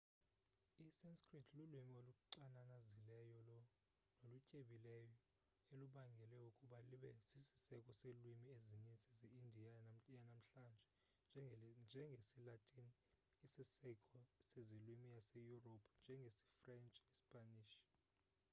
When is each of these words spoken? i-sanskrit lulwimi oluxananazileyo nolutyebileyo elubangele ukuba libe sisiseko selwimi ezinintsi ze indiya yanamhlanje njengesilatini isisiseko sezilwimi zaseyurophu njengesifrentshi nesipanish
i-sanskrit 0.85 1.47
lulwimi 1.57 1.93
oluxananazileyo 2.01 3.39
nolutyebileyo 4.19 5.13
elubangele 5.73 6.37
ukuba 6.49 6.77
libe 6.89 7.09
sisiseko 7.29 7.91
selwimi 7.99 8.45
ezinintsi 8.57 9.09
ze 9.19 9.27
indiya 9.41 9.71
yanamhlanje 10.13 11.41
njengesilatini 11.85 12.91
isisiseko 13.47 14.19
sezilwimi 14.49 15.07
zaseyurophu 15.15 15.91
njengesifrentshi 16.01 17.01
nesipanish 17.05 17.75